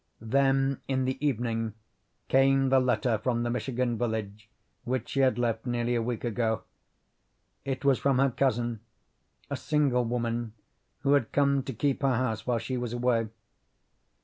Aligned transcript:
Then 0.23 0.81
in 0.87 1.05
the 1.05 1.23
evening 1.23 1.75
came 2.27 2.69
the 2.69 2.79
letter 2.79 3.19
from 3.19 3.43
the 3.43 3.51
Michigan 3.51 3.99
village 3.99 4.49
which 4.83 5.09
she 5.09 5.19
had 5.19 5.37
left 5.37 5.67
nearly 5.67 5.93
a 5.93 6.01
week 6.01 6.23
ago. 6.23 6.63
It 7.65 7.85
was 7.85 7.99
from 7.99 8.17
her 8.17 8.31
cousin, 8.31 8.79
a 9.51 9.55
single 9.55 10.03
woman, 10.05 10.53
who 11.01 11.13
had 11.13 11.31
come 11.31 11.61
to 11.61 11.71
keep 11.73 12.01
her 12.01 12.15
house 12.15 12.47
while 12.47 12.57
she 12.57 12.77
was 12.77 12.93
away. 12.93 13.27